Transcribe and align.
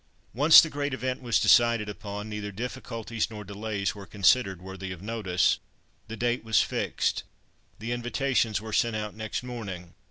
Once 0.33 0.61
the 0.61 0.69
great 0.71 0.95
event 0.95 1.21
was 1.21 1.39
decided 1.39 1.87
upon, 1.87 2.27
neither 2.27 2.51
difficulties 2.51 3.29
nor 3.29 3.43
delays 3.43 3.93
were 3.93 4.07
considered 4.07 4.59
worthy 4.59 4.91
of 4.91 4.99
notice. 4.99 5.59
The 6.07 6.17
date 6.17 6.43
was 6.43 6.59
fixed: 6.59 7.21
the 7.77 7.91
invitations 7.91 8.59
were 8.59 8.73
sent 8.73 8.95
out 8.95 9.13
next 9.13 9.43
morning. 9.43 9.93